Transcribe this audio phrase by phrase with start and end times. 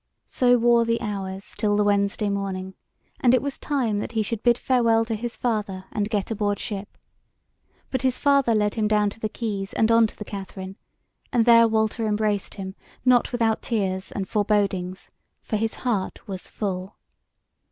[0.25, 2.73] So wore the hours till the Wednesday morning,
[3.19, 6.57] and it was time that he should bid farewell to his father and get aboard
[6.57, 6.97] ship;
[7.91, 10.75] but his father led him down to the quays and on to the Katherine,
[11.31, 12.73] and there Walter embraced him,
[13.05, 15.11] not without tears and forebodings;
[15.43, 16.95] for his heart was full.